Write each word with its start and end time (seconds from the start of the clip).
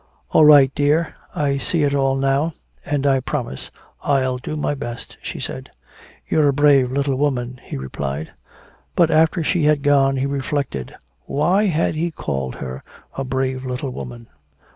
"All 0.31 0.45
right, 0.45 0.73
dear 0.73 1.13
I 1.35 1.59
see 1.59 1.83
it 1.83 1.93
all 1.93 2.15
now 2.15 2.55
and 2.83 3.05
I 3.05 3.19
promise 3.19 3.69
I'll 4.01 4.39
try 4.39 4.55
my 4.55 4.73
best," 4.73 5.17
she 5.21 5.39
said. 5.39 5.69
"You're 6.27 6.47
a 6.47 6.53
brave 6.53 6.89
little 6.91 7.13
woman," 7.17 7.61
he 7.65 7.77
replied. 7.77 8.31
But 8.95 9.11
after 9.11 9.43
she 9.43 9.65
had 9.65 9.83
gone, 9.83 10.17
he 10.17 10.25
reflected. 10.25 10.95
Why 11.27 11.67
had 11.67 11.93
he 11.93 12.09
called 12.09 12.55
her 12.55 12.83
a 13.15 13.23
brave 13.23 13.63
little 13.63 13.91
woman? 13.91 14.25